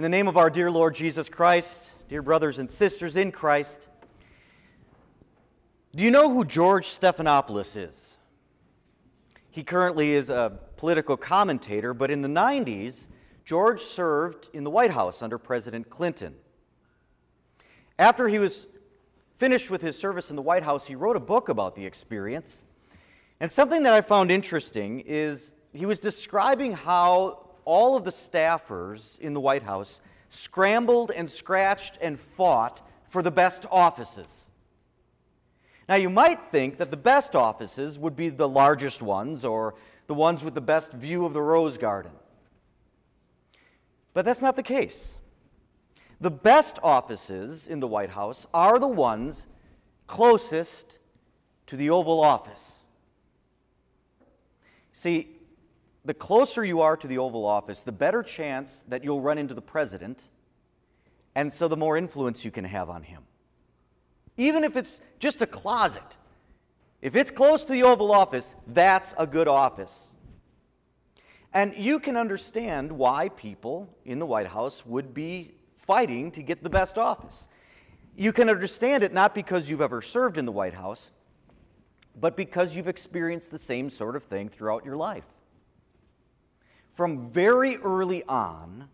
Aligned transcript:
In 0.00 0.02
the 0.02 0.08
name 0.08 0.28
of 0.28 0.38
our 0.38 0.48
dear 0.48 0.70
Lord 0.70 0.94
Jesus 0.94 1.28
Christ, 1.28 1.90
dear 2.08 2.22
brothers 2.22 2.58
and 2.58 2.70
sisters 2.70 3.16
in 3.16 3.30
Christ, 3.30 3.86
do 5.94 6.02
you 6.02 6.10
know 6.10 6.32
who 6.32 6.42
George 6.42 6.86
Stephanopoulos 6.86 7.76
is? 7.76 8.16
He 9.50 9.62
currently 9.62 10.12
is 10.12 10.30
a 10.30 10.58
political 10.78 11.18
commentator, 11.18 11.92
but 11.92 12.10
in 12.10 12.22
the 12.22 12.30
90s, 12.30 13.08
George 13.44 13.82
served 13.82 14.48
in 14.54 14.64
the 14.64 14.70
White 14.70 14.92
House 14.92 15.20
under 15.20 15.36
President 15.36 15.90
Clinton. 15.90 16.34
After 17.98 18.26
he 18.26 18.38
was 18.38 18.68
finished 19.36 19.70
with 19.70 19.82
his 19.82 19.98
service 19.98 20.30
in 20.30 20.36
the 20.36 20.40
White 20.40 20.62
House, 20.62 20.86
he 20.86 20.94
wrote 20.94 21.16
a 21.16 21.20
book 21.20 21.50
about 21.50 21.76
the 21.76 21.84
experience. 21.84 22.62
And 23.38 23.52
something 23.52 23.82
that 23.82 23.92
I 23.92 24.00
found 24.00 24.30
interesting 24.30 25.00
is 25.00 25.52
he 25.74 25.84
was 25.84 26.00
describing 26.00 26.72
how 26.72 27.49
all 27.64 27.96
of 27.96 28.04
the 28.04 28.10
staffers 28.10 29.18
in 29.18 29.34
the 29.34 29.40
White 29.40 29.62
House 29.62 30.00
scrambled 30.28 31.10
and 31.14 31.30
scratched 31.30 31.98
and 32.00 32.18
fought 32.18 32.86
for 33.08 33.22
the 33.22 33.30
best 33.30 33.66
offices. 33.70 34.46
Now, 35.88 35.96
you 35.96 36.08
might 36.08 36.52
think 36.52 36.78
that 36.78 36.92
the 36.92 36.96
best 36.96 37.34
offices 37.34 37.98
would 37.98 38.14
be 38.14 38.28
the 38.28 38.48
largest 38.48 39.02
ones 39.02 39.44
or 39.44 39.74
the 40.06 40.14
ones 40.14 40.44
with 40.44 40.54
the 40.54 40.60
best 40.60 40.92
view 40.92 41.24
of 41.24 41.32
the 41.32 41.42
rose 41.42 41.78
garden. 41.78 42.12
But 44.14 44.24
that's 44.24 44.42
not 44.42 44.56
the 44.56 44.62
case. 44.62 45.18
The 46.20 46.30
best 46.30 46.78
offices 46.82 47.66
in 47.66 47.80
the 47.80 47.88
White 47.88 48.10
House 48.10 48.46
are 48.52 48.78
the 48.78 48.86
ones 48.86 49.46
closest 50.06 50.98
to 51.66 51.76
the 51.76 51.90
Oval 51.90 52.20
Office. 52.20 52.80
See, 54.92 55.39
the 56.04 56.14
closer 56.14 56.64
you 56.64 56.80
are 56.80 56.96
to 56.96 57.06
the 57.06 57.18
Oval 57.18 57.44
Office, 57.44 57.80
the 57.80 57.92
better 57.92 58.22
chance 58.22 58.84
that 58.88 59.04
you'll 59.04 59.20
run 59.20 59.38
into 59.38 59.54
the 59.54 59.62
president, 59.62 60.22
and 61.34 61.52
so 61.52 61.68
the 61.68 61.76
more 61.76 61.96
influence 61.96 62.44
you 62.44 62.50
can 62.50 62.64
have 62.64 62.88
on 62.88 63.02
him. 63.02 63.22
Even 64.36 64.64
if 64.64 64.76
it's 64.76 65.00
just 65.18 65.42
a 65.42 65.46
closet, 65.46 66.16
if 67.02 67.14
it's 67.16 67.30
close 67.30 67.64
to 67.64 67.72
the 67.72 67.82
Oval 67.82 68.12
Office, 68.12 68.54
that's 68.66 69.14
a 69.18 69.26
good 69.26 69.48
office. 69.48 70.08
And 71.52 71.74
you 71.76 71.98
can 71.98 72.16
understand 72.16 72.92
why 72.92 73.28
people 73.30 73.94
in 74.04 74.18
the 74.18 74.26
White 74.26 74.46
House 74.46 74.86
would 74.86 75.12
be 75.12 75.54
fighting 75.76 76.30
to 76.32 76.42
get 76.42 76.62
the 76.62 76.70
best 76.70 76.96
office. 76.96 77.48
You 78.16 78.32
can 78.32 78.48
understand 78.48 79.02
it 79.02 79.12
not 79.12 79.34
because 79.34 79.68
you've 79.68 79.80
ever 79.80 80.00
served 80.00 80.38
in 80.38 80.46
the 80.46 80.52
White 80.52 80.74
House, 80.74 81.10
but 82.18 82.36
because 82.36 82.76
you've 82.76 82.88
experienced 82.88 83.50
the 83.50 83.58
same 83.58 83.90
sort 83.90 84.14
of 84.14 84.24
thing 84.24 84.48
throughout 84.48 84.84
your 84.84 84.96
life. 84.96 85.24
From 87.00 87.30
very 87.30 87.78
early 87.78 88.24
on, 88.24 88.90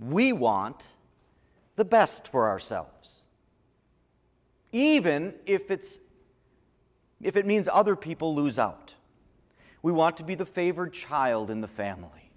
we 0.00 0.32
want 0.32 0.88
the 1.74 1.84
best 1.84 2.26
for 2.28 2.48
ourselves. 2.48 3.26
Even 4.72 5.34
if, 5.44 5.70
it's, 5.70 5.98
if 7.20 7.36
it 7.36 7.44
means 7.44 7.68
other 7.70 7.94
people 7.94 8.34
lose 8.34 8.58
out. 8.58 8.94
We 9.82 9.92
want 9.92 10.16
to 10.16 10.24
be 10.24 10.34
the 10.34 10.46
favored 10.46 10.94
child 10.94 11.50
in 11.50 11.60
the 11.60 11.68
family. 11.68 12.30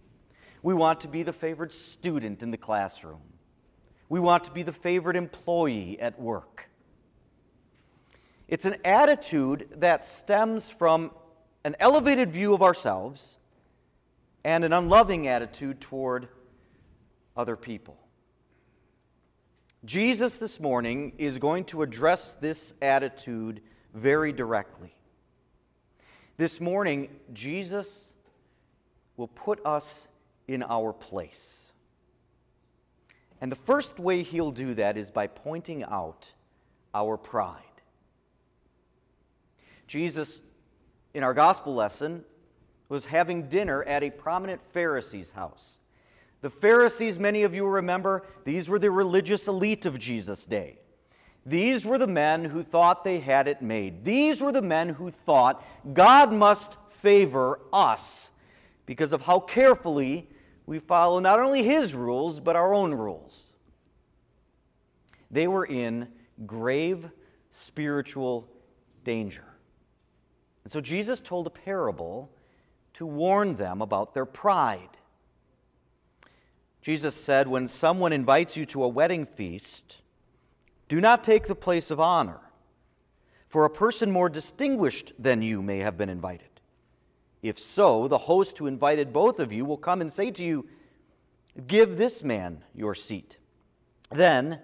We 0.63 0.73
want 0.73 0.99
to 0.99 1.07
be 1.07 1.23
the 1.23 1.31
favored 1.31 1.71
student 1.71 2.43
in 2.43 2.51
the 2.51 2.57
classroom. 2.57 3.21
We 4.09 4.19
want 4.19 4.43
to 4.43 4.51
be 4.51 4.63
the 4.63 4.73
favored 4.73 5.15
employee 5.15 5.97
at 6.01 6.19
work. 6.19 6.67
It's 8.49 8.65
an 8.65 8.75
attitude 8.83 9.69
that 9.77 10.03
stems 10.03 10.69
from 10.69 11.11
an 11.63 11.77
elevated 11.79 12.33
view 12.33 12.53
of 12.53 12.61
ourselves 12.61 13.37
and 14.43 14.63
an 14.63 14.73
unloving 14.73 15.27
attitude 15.27 15.81
toward 15.81 16.27
other 17.35 17.55
people. 17.55 17.97
Jesus 19.85 20.39
this 20.39 20.59
morning 20.59 21.13
is 21.17 21.39
going 21.39 21.63
to 21.65 21.81
address 21.81 22.33
this 22.33 22.73
attitude 22.81 23.61
very 23.93 24.33
directly. 24.33 24.93
This 26.37 26.59
morning, 26.59 27.09
Jesus 27.33 28.13
will 29.17 29.27
put 29.27 29.65
us 29.65 30.07
in 30.47 30.63
our 30.63 30.93
place. 30.93 31.71
And 33.41 33.51
the 33.51 33.57
first 33.57 33.99
way 33.99 34.23
he'll 34.23 34.51
do 34.51 34.73
that 34.73 34.97
is 34.97 35.11
by 35.11 35.27
pointing 35.27 35.83
out 35.83 36.27
our 36.93 37.17
pride. 37.17 37.55
Jesus, 39.87 40.41
in 41.13 41.23
our 41.23 41.33
gospel 41.33 41.73
lesson, 41.73 42.23
was 42.89 43.05
having 43.05 43.47
dinner 43.47 43.83
at 43.83 44.03
a 44.03 44.09
prominent 44.09 44.61
Pharisee's 44.73 45.31
house. 45.31 45.77
The 46.41 46.49
Pharisees, 46.49 47.19
many 47.19 47.43
of 47.43 47.53
you 47.53 47.65
remember, 47.67 48.25
these 48.43 48.67
were 48.67 48.79
the 48.79 48.91
religious 48.91 49.47
elite 49.47 49.85
of 49.85 49.99
Jesus' 49.99 50.45
day. 50.45 50.79
These 51.45 51.85
were 51.85 51.97
the 51.97 52.07
men 52.07 52.45
who 52.45 52.63
thought 52.63 53.03
they 53.03 53.19
had 53.19 53.47
it 53.47 53.61
made. 53.61 54.03
These 54.03 54.41
were 54.41 54.51
the 54.51 54.61
men 54.61 54.89
who 54.89 55.11
thought 55.11 55.63
God 55.93 56.33
must 56.33 56.77
favor 56.89 57.59
us 57.71 58.31
because 58.85 59.13
of 59.13 59.21
how 59.21 59.39
carefully 59.39 60.29
we 60.65 60.79
follow 60.79 61.19
not 61.19 61.39
only 61.39 61.63
His 61.63 61.93
rules, 61.93 62.39
but 62.39 62.55
our 62.55 62.73
own 62.73 62.93
rules. 62.93 63.47
They 65.31 65.47
were 65.47 65.65
in 65.65 66.07
grave 66.45 67.09
spiritual 67.51 68.47
danger. 69.03 69.43
And 70.63 70.71
so 70.71 70.81
Jesus 70.81 71.19
told 71.19 71.47
a 71.47 71.51
parable 71.51 72.31
to 72.99 73.05
warn 73.05 73.55
them 73.55 73.81
about 73.81 74.13
their 74.13 74.25
pride. 74.25 74.97
Jesus 76.81 77.15
said, 77.15 77.47
When 77.47 77.65
someone 77.65 78.11
invites 78.11 78.57
you 78.57 78.65
to 78.65 78.83
a 78.83 78.89
wedding 78.89 79.25
feast, 79.25 79.99
do 80.89 80.99
not 80.99 81.23
take 81.23 81.47
the 81.47 81.55
place 81.55 81.91
of 81.91 82.01
honor, 82.01 82.41
for 83.47 83.63
a 83.63 83.69
person 83.69 84.11
more 84.11 84.27
distinguished 84.27 85.13
than 85.17 85.41
you 85.41 85.61
may 85.61 85.77
have 85.77 85.97
been 85.97 86.09
invited. 86.09 86.49
If 87.41 87.57
so, 87.57 88.09
the 88.09 88.17
host 88.17 88.57
who 88.57 88.67
invited 88.67 89.13
both 89.13 89.39
of 89.39 89.53
you 89.53 89.63
will 89.63 89.77
come 89.77 90.01
and 90.01 90.11
say 90.11 90.29
to 90.31 90.43
you, 90.43 90.67
Give 91.67 91.97
this 91.97 92.21
man 92.21 92.65
your 92.75 92.93
seat. 92.93 93.37
Then, 94.11 94.59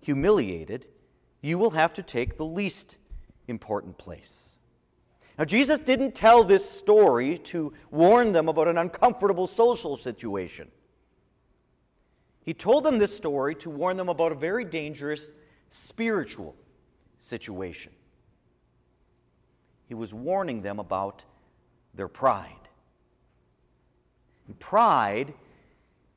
humiliated, 0.00 0.86
you 1.40 1.58
will 1.58 1.70
have 1.70 1.92
to 1.94 2.04
take 2.04 2.36
the 2.36 2.44
least 2.44 2.98
important 3.48 3.98
place. 3.98 4.53
Now, 5.38 5.44
Jesus 5.44 5.80
didn't 5.80 6.14
tell 6.14 6.44
this 6.44 6.68
story 6.68 7.38
to 7.38 7.72
warn 7.90 8.32
them 8.32 8.48
about 8.48 8.68
an 8.68 8.78
uncomfortable 8.78 9.46
social 9.46 9.96
situation. 9.96 10.68
He 12.44 12.54
told 12.54 12.84
them 12.84 12.98
this 12.98 13.16
story 13.16 13.54
to 13.56 13.70
warn 13.70 13.96
them 13.96 14.08
about 14.08 14.30
a 14.30 14.36
very 14.36 14.64
dangerous 14.64 15.32
spiritual 15.70 16.54
situation. 17.18 17.92
He 19.88 19.94
was 19.94 20.14
warning 20.14 20.62
them 20.62 20.78
about 20.78 21.24
their 21.94 22.08
pride. 22.08 22.68
And 24.46 24.58
pride 24.58 25.34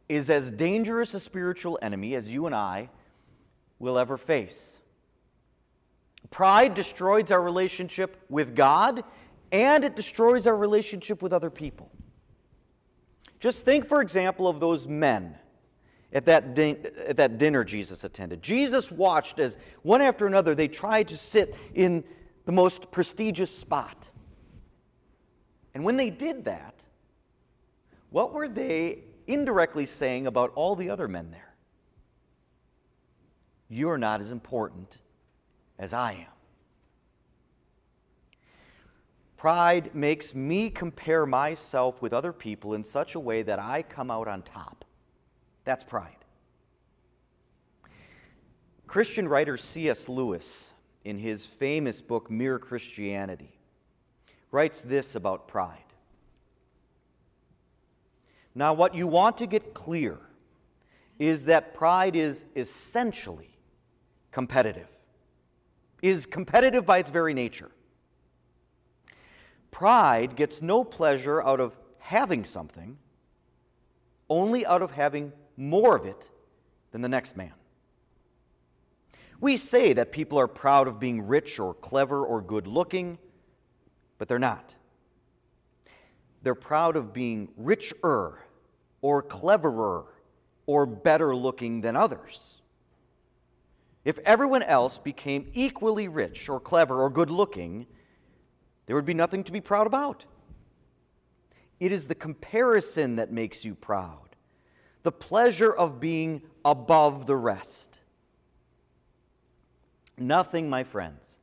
is 0.10 0.30
as 0.30 0.52
dangerous 0.52 1.14
a 1.14 1.20
spiritual 1.20 1.80
enemy 1.82 2.16
as 2.16 2.30
you 2.30 2.46
and 2.46 2.54
I 2.54 2.90
will 3.80 3.98
ever 3.98 4.18
face. 4.18 4.77
Pride 6.30 6.74
destroys 6.74 7.32
our 7.32 7.42
relationship 7.42 8.24
with 8.30 8.56
God 8.56 9.04
and 9.52 9.84
it 9.84 9.96
destroys 9.96 10.46
our 10.46 10.58
relationship 10.58 11.22
with 11.22 11.32
other 11.32 11.50
people. 11.50 11.90
Just 13.40 13.64
think, 13.64 13.86
for 13.86 14.02
example, 14.02 14.48
of 14.48 14.60
those 14.60 14.88
men 14.88 15.38
at 16.12 16.26
that, 16.26 16.56
din- 16.56 16.86
at 17.06 17.18
that 17.18 17.38
dinner 17.38 17.64
Jesus 17.64 18.04
attended. 18.04 18.42
Jesus 18.42 18.92
watched 18.92 19.40
as 19.40 19.58
one 19.84 20.02
after 20.02 20.26
another 20.26 20.56
they 20.56 20.68
tried 20.68 21.08
to 21.10 21.18
sit 21.18 21.56
in 21.74 22.04
the 22.46 22.52
most 22.52 22.92
prestigious 22.92 23.56
spot. 23.56 24.10
And 25.74 25.84
when 25.84 25.98
they 25.98 26.10
did 26.10 26.46
that, 26.46 26.86
what 28.10 28.34
were 28.34 28.48
they 28.48 29.04
indirectly 29.28 29.86
saying 29.86 30.28
about 30.28 30.52
all 30.56 30.76
the 30.76 30.90
other 30.90 31.08
men 31.08 31.32
there? 31.32 31.54
You're 33.70 33.98
not 33.98 34.22
as 34.22 34.32
important 34.32 34.98
as 35.80 35.94
I 35.94 36.14
am. 36.14 36.38
Pride 39.38 39.94
makes 39.94 40.34
me 40.34 40.72
compare 40.72 41.26
myself 41.28 42.02
with 42.02 42.12
other 42.12 42.34
people 42.34 42.74
in 42.74 42.84
such 42.84 43.14
a 43.14 43.20
way 43.20 43.44
that 43.44 43.60
I 43.60 43.84
come 43.84 44.10
out 44.10 44.28
on 44.28 44.42
top. 44.42 44.84
That's 45.64 45.84
pride. 45.84 46.16
Christian 48.88 49.28
writer 49.28 49.58
C.S. 49.58 50.10
Lewis, 50.10 50.72
in 51.04 51.20
his 51.20 51.46
famous 51.46 52.02
book 52.02 52.32
Mere 52.32 52.58
Christianity, 52.58 53.60
writes 54.50 54.82
this 54.82 55.14
about 55.14 55.48
pride. 55.48 55.84
Now, 58.56 58.74
what 58.74 58.96
you 58.96 59.08
want 59.08 59.38
to 59.38 59.46
get 59.46 59.76
clear 59.76 60.18
is 61.20 61.46
that 61.46 61.76
pride 61.76 62.16
is 62.16 62.46
essentially 62.56 63.60
competitive 64.32 64.90
is 66.02 66.26
competitive 66.26 66.86
by 66.86 67.00
its 67.00 67.10
very 67.10 67.34
nature. 67.34 67.72
Pride 69.72 70.36
gets 70.36 70.62
no 70.62 70.84
pleasure 70.84 71.42
out 71.42 71.60
of 71.60 71.78
having 72.00 72.46
something, 72.46 72.98
only 74.30 74.66
out 74.66 74.82
of 74.82 74.92
having 74.92 75.34
more 75.56 75.96
of 75.96 76.06
it 76.06 76.30
than 76.92 77.02
the 77.02 77.10
next 77.10 77.36
man. 77.36 77.54
We 79.40 79.58
say 79.58 79.94
that 79.94 80.12
people 80.12 80.40
are 80.40 80.48
proud 80.48 80.88
of 80.88 81.00
being 81.00 81.28
rich 81.28 81.60
or 81.60 81.74
clever 81.74 82.26
or 82.26 82.42
good 82.42 82.66
looking, 82.66 83.20
but 84.18 84.28
they're 84.28 84.40
not. 84.40 84.76
They're 86.42 86.56
proud 86.56 86.96
of 86.96 87.14
being 87.14 87.50
richer 87.56 88.40
or 89.02 89.22
cleverer 89.22 90.06
or 90.66 90.86
better 90.86 91.36
looking 91.36 91.82
than 91.82 91.96
others. 91.96 92.57
If 94.08 94.20
everyone 94.20 94.64
else 94.64 94.98
became 94.98 95.52
equally 95.54 96.08
rich 96.08 96.48
or 96.48 96.62
clever 96.62 97.02
or 97.02 97.10
good 97.10 97.30
looking, 97.30 97.88
there 98.86 98.96
would 98.96 99.04
be 99.04 99.14
nothing 99.14 99.44
to 99.44 99.52
be 99.52 99.60
proud 99.60 99.86
about. 99.86 100.26
It 101.82 101.92
is 101.92 102.08
the 102.08 102.16
comparison 102.16 103.18
that 103.18 103.34
makes 103.34 103.66
you 103.66 103.76
proud, 103.76 104.38
the 105.04 105.12
pleasure 105.12 105.74
of 105.74 106.00
being 106.00 106.42
above 106.64 107.26
the 107.26 107.36
rest. 107.36 108.00
Nothing, 110.18 110.70
my 110.70 110.86
friends, 110.86 111.38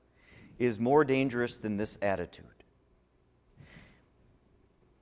is 0.58 0.78
more 0.78 1.04
dangerous 1.04 1.58
than 1.58 1.76
this 1.76 1.98
attitude. 2.00 2.46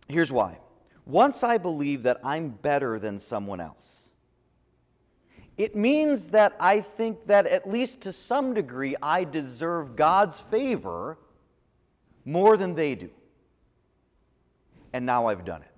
Here's 0.08 0.32
why. 0.32 0.58
Once 1.06 1.44
I 1.44 1.58
believe 1.58 2.03
that 2.03 2.19
I'm 2.25 2.49
better 2.49 2.99
than 2.99 3.20
someone 3.20 3.61
else, 3.61 4.08
it 5.57 5.77
means 5.77 6.31
that 6.31 6.57
I 6.59 6.81
think 6.81 7.27
that 7.27 7.47
at 7.47 7.69
least 7.69 8.01
to 8.03 8.13
some 8.13 8.55
degree 8.55 8.97
I 9.03 9.25
deserve 9.25 9.97
God's 9.97 10.41
favor 10.41 11.19
more 12.25 12.57
than 12.57 12.75
they 12.75 12.95
do. 12.95 13.11
And 14.93 15.05
now 15.05 15.27
I've 15.27 15.45
done 15.45 15.63
it. 15.63 15.69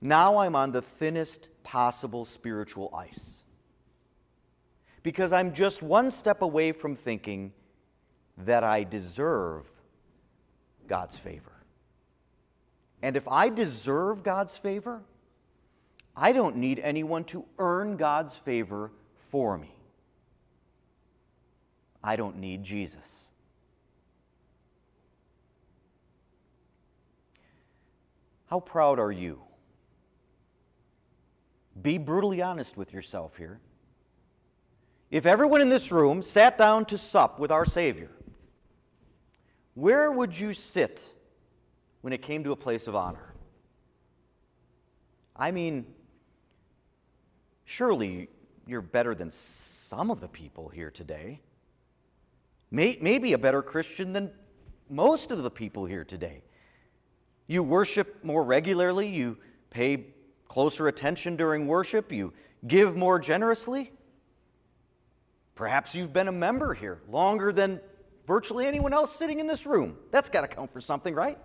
Now 0.00 0.38
I'm 0.38 0.54
on 0.54 0.72
the 0.72 0.82
thinnest 0.82 1.48
possible 1.62 2.24
spiritual 2.24 2.94
ice. 2.94 3.42
Because 5.02 5.32
I'm 5.32 5.54
just 5.54 5.82
one 5.82 6.10
step 6.10 6.42
away 6.42 6.72
from 6.72 6.94
thinking 6.94 7.52
that 8.36 8.64
I 8.64 8.84
deserve 8.84 9.66
God's 10.86 11.18
favor. 11.18 11.52
And 13.02 13.16
if 13.16 13.26
I 13.28 13.48
deserve 13.48 14.22
God's 14.22 14.56
favor, 14.56 15.02
I 16.20 16.32
don't 16.32 16.56
need 16.56 16.80
anyone 16.80 17.22
to 17.24 17.44
earn 17.60 17.96
God's 17.96 18.34
favor 18.34 18.90
for 19.30 19.56
me. 19.56 19.72
I 22.02 22.16
don't 22.16 22.38
need 22.38 22.64
Jesus. 22.64 23.26
How 28.46 28.58
proud 28.58 28.98
are 28.98 29.12
you? 29.12 29.42
Be 31.80 31.98
brutally 31.98 32.42
honest 32.42 32.76
with 32.76 32.92
yourself 32.92 33.36
here. 33.36 33.60
If 35.12 35.24
everyone 35.24 35.60
in 35.60 35.68
this 35.68 35.92
room 35.92 36.24
sat 36.24 36.58
down 36.58 36.84
to 36.86 36.98
sup 36.98 37.38
with 37.38 37.52
our 37.52 37.64
Savior, 37.64 38.10
where 39.74 40.10
would 40.10 40.38
you 40.38 40.52
sit 40.52 41.06
when 42.00 42.12
it 42.12 42.22
came 42.22 42.42
to 42.42 42.50
a 42.50 42.56
place 42.56 42.88
of 42.88 42.96
honor? 42.96 43.34
I 45.36 45.52
mean, 45.52 45.86
surely 47.68 48.28
you're 48.66 48.80
better 48.80 49.14
than 49.14 49.30
some 49.30 50.10
of 50.10 50.22
the 50.22 50.28
people 50.28 50.70
here 50.70 50.90
today. 50.90 51.40
maybe 52.70 53.34
a 53.34 53.38
better 53.38 53.62
Christian 53.62 54.12
than 54.12 54.30
most 54.88 55.30
of 55.30 55.42
the 55.42 55.50
people 55.50 55.84
here 55.84 56.04
today. 56.04 56.42
You 57.46 57.62
worship 57.62 58.24
more 58.24 58.42
regularly, 58.42 59.08
you 59.08 59.36
pay 59.68 60.06
closer 60.48 60.88
attention 60.88 61.36
during 61.36 61.66
worship, 61.66 62.10
you 62.10 62.32
give 62.66 62.96
more 62.96 63.18
generously. 63.18 63.92
Perhaps 65.54 65.94
you've 65.94 66.12
been 66.12 66.28
a 66.28 66.32
member 66.32 66.72
here 66.72 67.02
longer 67.08 67.52
than 67.52 67.80
virtually 68.26 68.66
anyone 68.66 68.94
else 68.94 69.14
sitting 69.14 69.40
in 69.40 69.46
this 69.46 69.66
room. 69.66 69.98
That's 70.10 70.30
got 70.30 70.40
to 70.40 70.48
count 70.48 70.72
for 70.72 70.80
something, 70.80 71.14
right? 71.14 71.38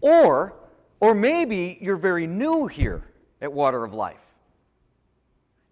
Or, 0.00 0.54
or 1.00 1.14
maybe 1.14 1.76
you're 1.80 1.96
very 1.96 2.28
new 2.28 2.68
here 2.68 3.02
at 3.40 3.52
Water 3.52 3.84
of 3.84 3.94
Life. 3.94 4.33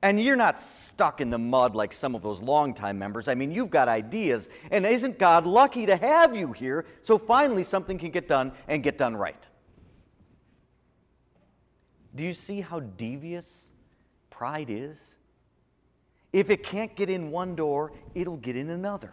And 0.03 0.21
you're 0.21 0.37
not 0.37 0.59
stuck 0.59 1.21
in 1.21 1.31
the 1.31 1.39
mud 1.39 1.77
like 1.77 1.93
some 1.93 2.17
of 2.17 2.23
those 2.23 2.43
longtime 2.43 2.99
members. 2.99 3.29
I 3.29 3.37
mean, 3.37 3.53
you've 3.53 3.71
got 3.71 3.89
ideas. 3.89 4.49
And 4.73 4.85
isn't 4.85 5.17
God 5.19 5.47
lucky 5.47 5.87
to 5.87 5.97
have 5.97 6.37
you 6.37 6.53
here 6.53 6.85
so 7.03 7.19
finally 7.19 7.63
something 7.63 7.99
can 7.99 8.11
get 8.11 8.27
done 8.27 8.53
and 8.67 8.83
get 8.83 8.99
done 8.99 9.17
right? 9.17 9.49
Do 12.15 12.25
you 12.25 12.35
see 12.35 12.61
how 12.61 12.81
devious 12.81 13.71
pride 14.29 14.71
is? 14.71 15.17
If 16.33 16.51
it 16.51 16.65
can't 16.65 16.95
get 16.97 17.09
in 17.09 17.31
one 17.31 17.55
door, 17.55 17.93
it'll 18.15 18.37
get 18.37 18.57
in 18.57 18.71
another. 18.71 19.13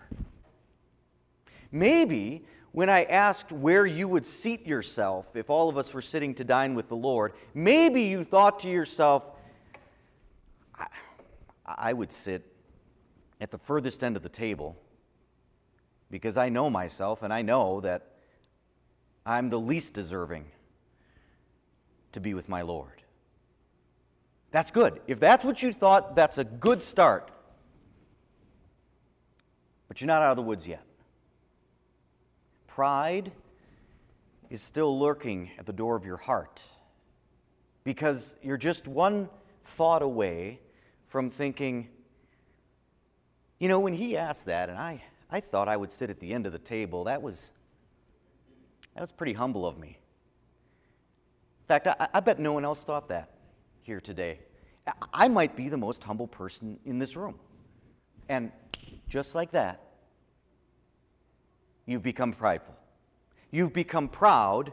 Maybe 1.71 2.45
when 2.71 2.89
I 2.89 3.03
asked 3.03 3.51
where 3.51 3.85
you 3.85 4.07
would 4.07 4.25
seat 4.25 4.65
yourself 4.65 5.35
if 5.35 5.49
all 5.49 5.69
of 5.69 5.77
us 5.77 5.93
were 5.93 6.01
sitting 6.01 6.33
to 6.35 6.43
dine 6.43 6.75
with 6.75 6.87
the 6.87 6.95
Lord, 6.95 7.33
maybe 7.53 8.03
you 8.03 8.23
thought 8.23 8.61
to 8.61 8.69
yourself, 8.69 9.23
I 11.77 11.93
would 11.93 12.11
sit 12.11 12.51
at 13.39 13.51
the 13.51 13.57
furthest 13.57 14.03
end 14.03 14.15
of 14.15 14.23
the 14.23 14.29
table 14.29 14.75
because 16.09 16.37
I 16.37 16.49
know 16.49 16.69
myself 16.69 17.21
and 17.23 17.33
I 17.33 17.41
know 17.41 17.81
that 17.81 18.07
I'm 19.25 19.49
the 19.49 19.59
least 19.59 19.93
deserving 19.93 20.45
to 22.13 22.19
be 22.19 22.33
with 22.33 22.49
my 22.49 22.63
Lord. 22.63 23.03
That's 24.51 24.71
good. 24.71 24.99
If 25.05 25.19
that's 25.19 25.45
what 25.45 25.61
you 25.61 25.71
thought, 25.71 26.15
that's 26.15 26.39
a 26.39 26.43
good 26.43 26.81
start. 26.81 27.29
But 29.87 30.01
you're 30.01 30.07
not 30.07 30.21
out 30.21 30.31
of 30.31 30.37
the 30.37 30.43
woods 30.43 30.67
yet. 30.67 30.83
Pride 32.65 33.31
is 34.49 34.61
still 34.61 34.99
lurking 34.99 35.51
at 35.59 35.67
the 35.67 35.73
door 35.73 35.95
of 35.95 36.05
your 36.05 36.17
heart 36.17 36.63
because 37.83 38.35
you're 38.41 38.57
just 38.57 38.87
one 38.87 39.29
thought 39.63 40.01
away 40.01 40.59
from 41.09 41.29
thinking, 41.29 41.89
you 43.59 43.67
know, 43.67 43.79
when 43.79 43.93
he 43.93 44.15
asked 44.15 44.45
that, 44.45 44.69
and 44.69 44.77
I, 44.77 45.03
I 45.29 45.41
thought 45.41 45.67
I 45.67 45.75
would 45.75 45.91
sit 45.91 46.09
at 46.09 46.19
the 46.19 46.33
end 46.33 46.45
of 46.45 46.53
the 46.53 46.59
table, 46.59 47.03
that 47.05 47.21
was, 47.21 47.51
that 48.95 49.01
was 49.01 49.11
pretty 49.11 49.33
humble 49.33 49.65
of 49.65 49.77
me. 49.77 49.99
In 51.61 51.67
fact, 51.67 51.87
I, 51.87 52.07
I 52.13 52.19
bet 52.21 52.39
no 52.39 52.53
one 52.53 52.63
else 52.63 52.83
thought 52.83 53.09
that 53.09 53.31
here 53.81 53.99
today. 53.99 54.39
I 55.13 55.27
might 55.27 55.55
be 55.55 55.69
the 55.69 55.77
most 55.77 56.03
humble 56.03 56.27
person 56.27 56.79
in 56.85 56.99
this 56.99 57.15
room. 57.15 57.39
And 58.27 58.51
just 59.07 59.35
like 59.35 59.51
that, 59.51 59.81
you've 61.85 62.03
become 62.03 62.33
prideful. 62.33 62.75
You've 63.51 63.73
become 63.73 64.07
proud 64.07 64.71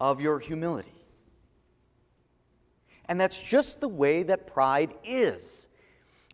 of 0.00 0.20
your 0.20 0.38
humility. 0.38 0.99
And 3.10 3.20
that's 3.20 3.42
just 3.42 3.80
the 3.80 3.88
way 3.88 4.22
that 4.22 4.46
pride 4.46 4.94
is. 5.02 5.66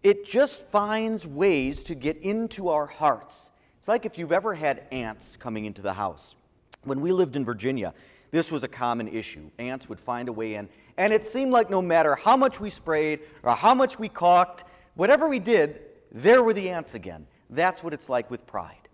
It 0.02 0.26
just 0.26 0.61
finds 0.68 1.26
ways 1.26 1.83
to 1.85 1.95
get 1.95 2.18
into 2.18 2.68
our 2.68 2.85
hearts. 2.85 3.50
It's 3.78 3.88
like 3.88 4.04
if 4.04 4.18
you've 4.18 4.30
ever 4.30 4.54
had 4.54 4.87
ants 4.92 5.38
coming 5.38 5.64
into 5.64 5.80
the 5.80 5.95
house. 5.95 6.37
When 6.85 7.00
we 7.00 7.12
lived 7.12 7.35
in 7.35 7.47
Virginia, 7.47 7.95
this 8.30 8.52
was 8.52 8.62
a 8.62 8.68
common 8.68 9.09
issue. 9.09 9.50
Ants 9.59 9.88
would 9.88 9.99
find 9.99 10.28
a 10.28 10.35
way 10.35 10.56
in, 10.56 10.68
and 10.99 11.14
it 11.14 11.25
seemed 11.25 11.50
like 11.50 11.71
no 11.71 11.80
matter 11.80 12.14
how 12.14 12.37
much 12.37 12.61
we 12.61 12.68
sprayed 12.68 13.21
or 13.42 13.54
how 13.54 13.73
much 13.73 13.99
we 13.99 14.11
caulked, 14.11 14.64
whatever 14.97 15.26
we 15.28 15.38
did, 15.38 15.80
there 16.12 16.42
were 16.42 16.52
the 16.52 16.68
ants 16.68 16.95
again. 16.95 17.26
That's 17.49 17.83
what 17.83 17.95
it's 17.95 18.11
like 18.11 18.30
with 18.30 18.47
pride. 18.47 18.88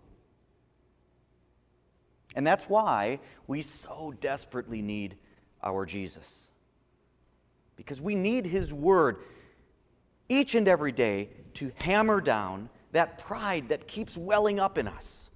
And 2.33 2.47
that's 2.47 2.69
why 2.69 3.19
we 3.45 3.61
so 3.61 4.13
desperately 4.21 4.81
need 4.81 5.17
our 5.61 5.85
Jesus 5.85 6.47
because 7.83 8.01
we 8.01 8.15
need 8.15 8.45
His 8.45 8.73
Word 8.73 9.17
each 10.29 10.55
and 10.55 10.67
every 10.67 10.91
day 10.91 11.29
to 11.55 11.71
hammer 11.75 12.21
down 12.21 12.69
that 12.91 13.17
pride 13.17 13.69
that 13.69 13.87
keeps 13.87 14.15
welling 14.15 14.59
up 14.59 14.77
in 14.77 14.87
us. 14.87 15.29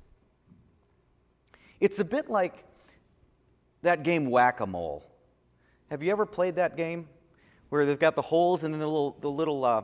It's 1.80 2.00
a 2.00 2.06
bit 2.06 2.30
like 2.30 2.64
that 3.82 4.04
game 4.04 4.30
Whack 4.30 4.60
a 4.60 4.68
Mole. 4.68 5.06
Have 5.90 6.04
you 6.04 6.12
ever 6.12 6.26
played 6.26 6.56
that 6.56 6.76
game 6.76 7.08
where 7.70 7.86
they've 7.86 8.00
got 8.00 8.16
the 8.16 8.22
holes 8.22 8.64
and 8.64 8.74
then 8.74 8.80
the 8.80 8.88
little, 8.88 9.18
the 9.22 9.30
little 9.30 9.64
uh, 9.64 9.84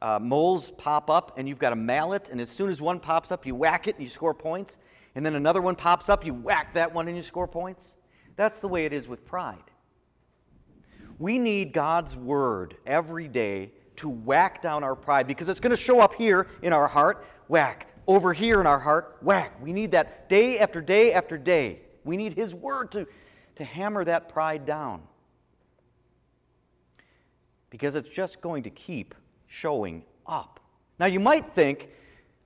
uh, 0.00 0.18
moles 0.18 0.70
pop 0.72 1.10
up 1.10 1.38
and 1.38 1.48
you've 1.48 1.58
got 1.58 1.72
a 1.72 1.76
mallet, 1.76 2.28
and 2.30 2.40
as 2.40 2.50
soon 2.50 2.70
as 2.70 2.80
one 2.80 3.00
pops 3.00 3.30
up, 3.30 3.46
you 3.46 3.54
whack 3.54 3.88
it 3.88 3.96
and 3.96 4.04
you 4.04 4.10
score 4.10 4.34
points, 4.34 4.78
and 5.14 5.24
then 5.24 5.34
another 5.34 5.60
one 5.60 5.76
pops 5.76 6.08
up, 6.08 6.24
you 6.24 6.34
whack 6.34 6.74
that 6.74 6.92
one 6.92 7.08
and 7.08 7.16
you 7.16 7.22
score 7.22 7.48
points? 7.48 7.94
That's 8.36 8.58
the 8.58 8.68
way 8.68 8.84
it 8.84 8.92
is 8.92 9.06
with 9.06 9.24
pride. 9.24 9.62
We 11.18 11.38
need 11.38 11.72
God's 11.72 12.16
word 12.16 12.76
every 12.86 13.28
day 13.28 13.72
to 13.96 14.08
whack 14.08 14.60
down 14.62 14.84
our 14.84 14.94
pride 14.96 15.26
because 15.26 15.48
it's 15.48 15.60
going 15.60 15.70
to 15.70 15.76
show 15.76 16.00
up 16.00 16.14
here 16.14 16.48
in 16.62 16.72
our 16.72 16.88
heart, 16.88 17.26
whack. 17.48 17.88
Over 18.06 18.32
here 18.34 18.60
in 18.60 18.66
our 18.66 18.80
heart, 18.80 19.18
whack. 19.22 19.62
We 19.62 19.72
need 19.72 19.92
that 19.92 20.28
day 20.28 20.58
after 20.58 20.82
day 20.82 21.12
after 21.12 21.38
day. 21.38 21.80
We 22.04 22.16
need 22.16 22.34
His 22.34 22.54
word 22.54 22.92
to, 22.92 23.06
to 23.56 23.64
hammer 23.64 24.04
that 24.04 24.28
pride 24.28 24.66
down. 24.66 25.02
because 27.74 27.96
it's 27.96 28.08
just 28.08 28.40
going 28.40 28.62
to 28.62 28.70
keep 28.70 29.16
showing 29.48 30.04
up. 30.28 30.60
Now, 31.00 31.06
you 31.06 31.18
might 31.18 31.54
think, 31.56 31.88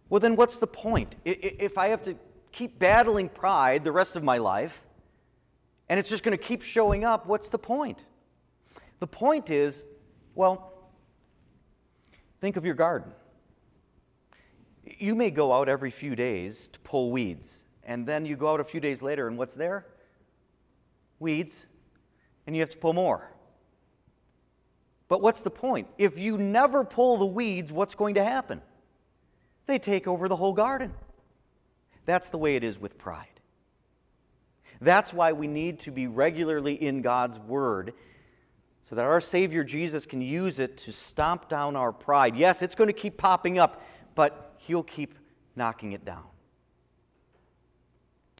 well, 0.08 0.20
then 0.20 0.36
what's 0.36 0.56
the 0.56 0.66
point? 0.66 1.16
If 1.22 1.76
I 1.76 1.88
have 1.88 2.02
to 2.04 2.16
keep 2.50 2.78
battling 2.78 3.28
pride 3.28 3.84
the 3.84 3.92
rest 3.92 4.16
of 4.16 4.24
my 4.24 4.38
life, 4.38 4.86
and 5.86 6.00
it's 6.00 6.08
just 6.08 6.22
going 6.24 6.36
to 6.36 6.42
keep 6.42 6.62
showing 6.62 7.04
up, 7.04 7.26
what's 7.26 7.50
the 7.50 7.58
point? 7.58 8.06
The 9.00 9.06
point 9.06 9.50
is, 9.50 9.84
well, 10.34 10.72
think 12.40 12.56
of 12.56 12.64
your 12.64 12.74
garden. 12.74 13.12
You 14.84 15.14
may 15.14 15.30
go 15.30 15.52
out 15.52 15.68
every 15.68 15.90
few 15.90 16.16
days 16.16 16.68
to 16.68 16.78
pull 16.80 17.10
weeds, 17.10 17.64
and 17.84 18.06
then 18.06 18.24
you 18.24 18.36
go 18.36 18.52
out 18.52 18.60
a 18.60 18.64
few 18.64 18.80
days 18.80 19.02
later, 19.02 19.28
and 19.28 19.36
what's 19.36 19.54
there? 19.54 19.86
Weeds, 21.18 21.66
and 22.46 22.56
you 22.56 22.60
have 22.62 22.70
to 22.70 22.78
pull 22.78 22.92
more. 22.92 23.30
But 25.08 25.22
what's 25.22 25.40
the 25.40 25.50
point? 25.50 25.88
If 25.96 26.18
you 26.18 26.36
never 26.36 26.84
pull 26.84 27.16
the 27.16 27.26
weeds, 27.26 27.72
what's 27.72 27.94
going 27.94 28.14
to 28.14 28.24
happen? 28.24 28.62
They 29.66 29.78
take 29.78 30.06
over 30.06 30.28
the 30.28 30.36
whole 30.36 30.52
garden. 30.52 30.94
That's 32.04 32.30
the 32.30 32.38
way 32.38 32.56
it 32.56 32.64
is 32.64 32.78
with 32.80 32.98
pride. 32.98 33.26
That's 34.80 35.12
why 35.12 35.32
we 35.32 35.46
need 35.46 35.80
to 35.80 35.90
be 35.90 36.06
regularly 36.06 36.74
in 36.74 37.02
God's 37.02 37.38
Word 37.38 37.94
so 38.88 38.96
that 38.96 39.04
our 39.04 39.20
Savior 39.20 39.64
Jesus 39.64 40.06
can 40.06 40.22
use 40.22 40.58
it 40.58 40.78
to 40.78 40.92
stomp 40.92 41.48
down 41.48 41.76
our 41.76 41.92
pride. 41.92 42.36
Yes, 42.36 42.62
it's 42.62 42.74
going 42.74 42.88
to 42.88 42.94
keep 42.94 43.18
popping 43.18 43.58
up, 43.58 43.82
but 44.14 44.54
He'll 44.58 44.82
keep 44.82 45.18
knocking 45.54 45.92
it 45.92 46.04
down. 46.04 46.24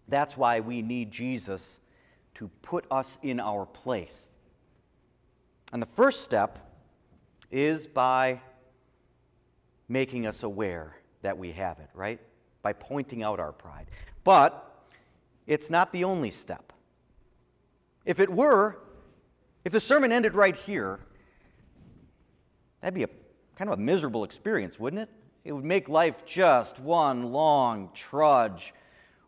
That's 0.08 0.38
why 0.38 0.60
we 0.60 0.80
need 0.80 1.10
Jesus 1.10 1.80
to 2.36 2.48
put 2.62 2.86
us 2.90 3.18
in 3.22 3.40
our 3.40 3.66
place. 3.66 4.30
And 5.70 5.82
the 5.82 5.86
first 5.86 6.22
step 6.22 6.58
is 7.50 7.86
by 7.86 8.40
making 9.86 10.26
us 10.26 10.42
aware 10.42 10.96
that 11.20 11.36
we 11.36 11.52
have 11.52 11.78
it, 11.78 11.90
right? 11.92 12.20
By 12.62 12.72
pointing 12.72 13.22
out 13.22 13.38
our 13.38 13.52
pride. 13.52 13.90
But 14.24 14.86
it's 15.46 15.68
not 15.68 15.92
the 15.92 16.04
only 16.04 16.30
step. 16.30 16.72
If 18.06 18.18
it 18.18 18.30
were, 18.30 18.78
if 19.68 19.72
the 19.72 19.80
sermon 19.80 20.12
ended 20.12 20.34
right 20.34 20.56
here, 20.56 20.98
that'd 22.80 22.94
be 22.94 23.02
a 23.02 23.08
kind 23.54 23.68
of 23.70 23.78
a 23.78 23.82
miserable 23.82 24.24
experience, 24.24 24.80
wouldn't 24.80 25.02
it? 25.02 25.10
It 25.44 25.52
would 25.52 25.62
make 25.62 25.90
life 25.90 26.24
just 26.24 26.80
one 26.80 27.32
long 27.32 27.90
trudge 27.92 28.72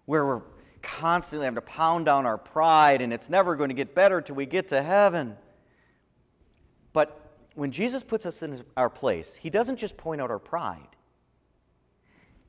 where 0.06 0.24
we're 0.24 0.40
constantly 0.80 1.44
having 1.44 1.56
to 1.56 1.60
pound 1.60 2.06
down 2.06 2.24
our 2.24 2.38
pride 2.38 3.02
and 3.02 3.12
it's 3.12 3.28
never 3.28 3.54
going 3.54 3.68
to 3.68 3.74
get 3.74 3.94
better 3.94 4.22
till 4.22 4.34
we 4.34 4.46
get 4.46 4.68
to 4.68 4.82
heaven. 4.82 5.36
But 6.94 7.20
when 7.54 7.70
Jesus 7.70 8.02
puts 8.02 8.24
us 8.24 8.42
in 8.42 8.64
our 8.78 8.88
place, 8.88 9.34
he 9.34 9.50
doesn't 9.50 9.76
just 9.76 9.98
point 9.98 10.22
out 10.22 10.30
our 10.30 10.38
pride, 10.38 10.96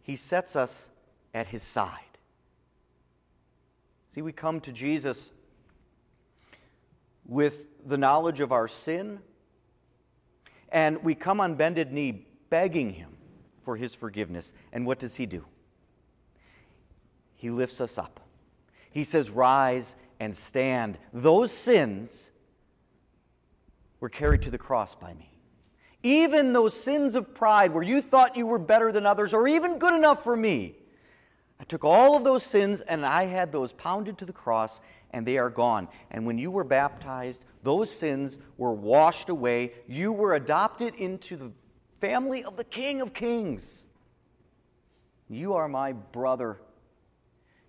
he 0.01 0.15
sets 0.15 0.55
us 0.55 0.89
at 1.33 1.47
his 1.47 1.61
side. 1.61 1.99
See, 4.15 4.21
we 4.21 4.31
come 4.31 4.61
to 4.61 4.71
Jesus 4.71 5.31
with 7.25 7.67
the 7.85 7.97
knowledge 7.97 8.39
of 8.39 8.51
our 8.51 8.67
sin, 8.67 9.19
and 10.69 11.03
we 11.03 11.15
come 11.15 11.41
on 11.41 11.55
bended 11.55 11.91
knee 11.91 12.27
begging 12.49 12.93
him 12.93 13.17
for 13.63 13.75
his 13.75 13.93
forgiveness. 13.93 14.53
And 14.71 14.85
what 14.85 14.99
does 14.99 15.15
he 15.15 15.25
do? 15.25 15.45
He 17.35 17.49
lifts 17.49 17.81
us 17.81 17.97
up. 17.97 18.19
He 18.91 19.03
says, 19.03 19.29
Rise 19.29 19.95
and 20.19 20.35
stand. 20.35 20.97
Those 21.13 21.51
sins 21.51 22.31
were 23.99 24.09
carried 24.09 24.41
to 24.43 24.51
the 24.51 24.57
cross 24.57 24.95
by 24.95 25.13
me. 25.13 25.31
Even 26.03 26.53
those 26.53 26.73
sins 26.73 27.15
of 27.15 27.33
pride 27.33 27.73
where 27.73 27.83
you 27.83 28.01
thought 28.01 28.35
you 28.35 28.47
were 28.47 28.59
better 28.59 28.91
than 28.91 29.05
others 29.05 29.33
or 29.33 29.47
even 29.47 29.77
good 29.77 29.93
enough 29.93 30.23
for 30.23 30.35
me, 30.35 30.75
I 31.59 31.63
took 31.63 31.83
all 31.83 32.17
of 32.17 32.23
those 32.23 32.43
sins 32.43 32.81
and 32.81 33.05
I 33.05 33.25
had 33.25 33.51
those 33.51 33.71
pounded 33.73 34.17
to 34.17 34.25
the 34.25 34.33
cross 34.33 34.81
and 35.11 35.25
they 35.25 35.37
are 35.37 35.49
gone. 35.49 35.87
And 36.09 36.25
when 36.25 36.37
you 36.37 36.51
were 36.51 36.63
baptized, 36.63 37.45
those 37.63 37.91
sins 37.91 38.37
were 38.57 38.73
washed 38.73 39.29
away. 39.29 39.73
You 39.87 40.11
were 40.13 40.33
adopted 40.33 40.95
into 40.95 41.37
the 41.37 41.51
family 41.99 42.43
of 42.43 42.57
the 42.57 42.63
King 42.63 43.01
of 43.01 43.13
Kings. 43.13 43.85
You 45.29 45.53
are 45.53 45.67
my 45.67 45.93
brother. 45.93 46.57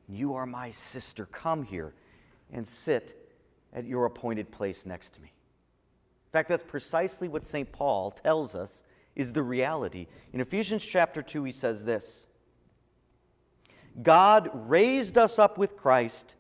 You 0.08 0.34
are 0.34 0.46
my 0.46 0.70
sister. 0.70 1.26
Come 1.26 1.64
here 1.64 1.94
and 2.52 2.66
sit 2.66 3.18
at 3.72 3.86
your 3.86 4.06
appointed 4.06 4.50
place 4.50 4.84
next 4.86 5.14
to 5.14 5.20
me. 5.20 5.28
In 5.28 6.32
fact, 6.32 6.48
that's 6.48 6.64
precisely 6.64 7.28
what 7.28 7.44
St. 7.44 7.70
Paul 7.70 8.10
tells 8.10 8.54
us 8.54 8.82
is 9.14 9.32
the 9.32 9.42
reality. 9.42 10.06
In 10.32 10.40
Ephesians 10.40 10.84
chapter 10.84 11.22
2, 11.22 11.44
he 11.44 11.52
says 11.52 11.84
this 11.84 12.26
God 14.00 14.50
raised 14.54 15.18
us 15.18 15.38
up 15.38 15.58
with 15.58 15.76
Christ 15.76 16.34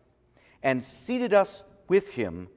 and 0.62 0.82
seated 0.82 1.32
us 1.32 1.62
with 1.88 2.12
him 2.12 2.48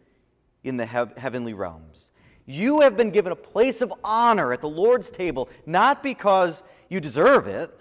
in 0.63 0.77
the 0.77 0.85
heavenly 0.85 1.53
realms. 1.53 2.11
You 2.45 2.81
have 2.81 2.95
been 2.95 3.11
given 3.11 3.31
a 3.31 3.35
place 3.35 3.81
of 3.81 3.93
honor 4.03 4.53
at 4.53 4.61
the 4.61 4.69
Lord's 4.69 5.09
table, 5.09 5.49
not 5.65 6.03
because 6.03 6.63
you 6.89 6.99
deserve 6.99 7.47
it, 7.47 7.77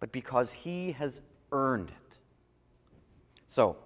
but 0.00 0.12
because 0.12 0.50
he 0.52 0.92
has 0.92 1.20
earned 1.52 1.90
it. 1.90 2.18
So, 3.48 3.76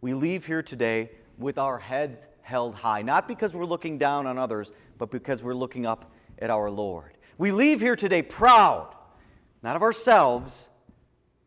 we 0.00 0.14
leave 0.14 0.44
here 0.46 0.62
today 0.62 1.10
with 1.38 1.58
our 1.58 1.78
heads 1.78 2.18
held 2.42 2.74
high, 2.74 3.02
not 3.02 3.26
because 3.26 3.54
we're 3.54 3.64
looking 3.64 3.96
down 3.96 4.26
on 4.26 4.38
others, 4.38 4.70
but 4.98 5.10
because 5.10 5.42
we're 5.42 5.54
looking 5.54 5.86
up 5.86 6.12
at 6.38 6.50
our 6.50 6.70
Lord. 6.70 7.16
We 7.38 7.52
leave 7.52 7.80
here 7.80 7.96
today 7.96 8.22
proud, 8.22 8.94
not 9.62 9.76
of 9.76 9.82
ourselves, 9.82 10.68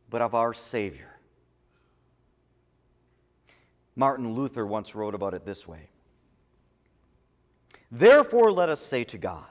but 0.10 0.22
of 0.22 0.34
our 0.34 0.54
Savior. 0.54 1.17
Martin 3.98 4.34
Luther 4.34 4.66
once 4.66 4.96
wrote 4.96 5.16
about 5.16 5.34
it 5.34 5.44
this 5.44 5.68
way 5.68 5.90
Therefore, 7.92 8.52
let 8.52 8.70
us 8.70 8.80
say 8.80 9.04
to 9.06 9.18
God, 9.18 9.46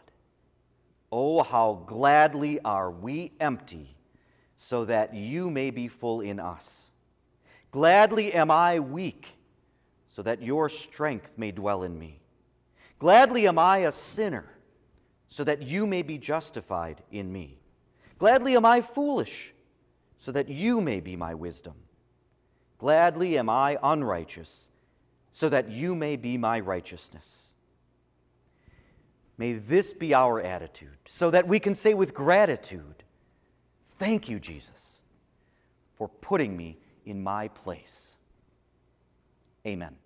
Oh, 1.13 1.43
how 1.43 1.83
gladly 1.87 2.61
are 2.61 2.91
we 2.91 3.33
empty, 3.41 3.97
so 4.57 4.85
that 4.85 5.13
you 5.15 5.51
may 5.51 5.71
be 5.71 5.89
full 5.89 6.21
in 6.21 6.41
us. 6.41 6.91
Gladly 7.71 8.33
am 8.33 8.51
I 8.51 8.81
weak 8.81 9.37
so 10.17 10.23
that 10.23 10.41
your 10.41 10.71
strength 10.71 11.35
may 11.37 11.51
dwell 11.51 11.83
in 11.83 11.99
me. 11.99 12.21
Gladly 12.99 13.47
am 13.47 13.59
I 13.59 13.81
a 13.81 13.93
sinner, 13.93 14.47
so 15.29 15.45
that 15.45 15.61
you 15.61 15.87
may 15.87 16.01
be 16.01 16.17
justified 16.17 17.03
in 17.11 17.31
me. 17.31 17.59
Gladly 18.19 18.57
am 18.57 18.65
I 18.65 18.81
foolish, 18.81 19.53
so 20.17 20.33
that 20.33 20.49
you 20.49 20.81
may 20.81 21.01
be 21.01 21.17
my 21.17 21.35
wisdom. 21.35 21.75
Gladly 22.79 23.39
am 23.39 23.49
I 23.49 23.79
unrighteous, 23.83 24.69
so 25.33 25.49
that 25.49 25.71
you 25.71 25.95
may 25.95 26.17
be 26.17 26.37
my 26.37 26.61
righteousness. 26.61 27.53
May 29.39 29.55
this 29.55 29.93
be 29.93 30.15
our 30.15 30.41
attitude, 30.41 30.99
so 31.07 31.31
that 31.31 31.47
we 31.47 31.61
can 31.61 31.75
say 31.75 31.95
with 31.95 32.15
gratitude, 32.15 33.03
Thank 33.99 34.29
you, 34.29 34.39
Jesus, 34.39 35.01
for 35.95 36.09
putting 36.09 36.55
me 36.57 36.77
in 37.07 37.23
my 37.23 37.49
place. 37.49 38.17
Amen. 39.67 39.97